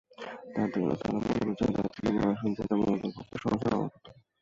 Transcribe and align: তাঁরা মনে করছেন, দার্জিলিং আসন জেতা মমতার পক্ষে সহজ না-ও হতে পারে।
তাঁরা 0.53 0.67
মনে 1.17 1.41
করছেন, 1.41 1.69
দার্জিলিং 1.75 2.15
আসন 2.29 2.49
জেতা 2.57 2.75
মমতার 2.77 3.11
পক্ষে 3.15 3.35
সহজ 3.43 3.61
না-ও 3.63 3.83
হতে 3.85 3.97
পারে। 4.03 4.19